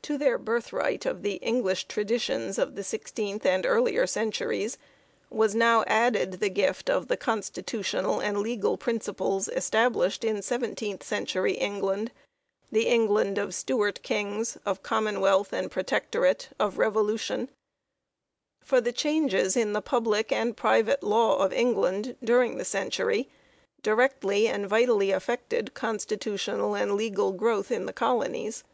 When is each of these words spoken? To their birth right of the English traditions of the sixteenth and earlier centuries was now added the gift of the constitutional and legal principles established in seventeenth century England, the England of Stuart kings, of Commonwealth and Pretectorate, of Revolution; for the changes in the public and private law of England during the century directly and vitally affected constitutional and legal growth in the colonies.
To 0.00 0.16
their 0.16 0.38
birth 0.38 0.72
right 0.72 1.04
of 1.04 1.20
the 1.20 1.34
English 1.42 1.88
traditions 1.88 2.56
of 2.56 2.74
the 2.74 2.82
sixteenth 2.82 3.44
and 3.44 3.66
earlier 3.66 4.06
centuries 4.06 4.78
was 5.28 5.54
now 5.54 5.84
added 5.86 6.40
the 6.40 6.48
gift 6.48 6.88
of 6.88 7.08
the 7.08 7.18
constitutional 7.18 8.18
and 8.18 8.38
legal 8.38 8.78
principles 8.78 9.46
established 9.46 10.24
in 10.24 10.40
seventeenth 10.40 11.02
century 11.04 11.52
England, 11.52 12.12
the 12.72 12.86
England 12.86 13.36
of 13.36 13.54
Stuart 13.54 14.00
kings, 14.02 14.56
of 14.64 14.82
Commonwealth 14.82 15.52
and 15.52 15.70
Pretectorate, 15.70 16.48
of 16.58 16.78
Revolution; 16.78 17.50
for 18.62 18.80
the 18.80 18.90
changes 18.90 19.54
in 19.54 19.74
the 19.74 19.82
public 19.82 20.32
and 20.32 20.56
private 20.56 21.02
law 21.02 21.36
of 21.44 21.52
England 21.52 22.16
during 22.24 22.56
the 22.56 22.64
century 22.64 23.28
directly 23.82 24.48
and 24.48 24.66
vitally 24.66 25.10
affected 25.10 25.74
constitutional 25.74 26.74
and 26.74 26.94
legal 26.94 27.32
growth 27.32 27.70
in 27.70 27.84
the 27.84 27.92
colonies. 27.92 28.64